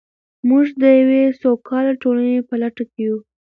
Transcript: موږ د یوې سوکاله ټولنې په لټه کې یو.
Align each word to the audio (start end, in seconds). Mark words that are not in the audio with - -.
موږ 0.49 0.65
د 0.81 0.83
یوې 0.99 1.23
سوکاله 1.41 1.93
ټولنې 2.01 2.37
په 2.49 2.55
لټه 2.61 2.83
کې 2.91 2.99
یو. 3.07 3.17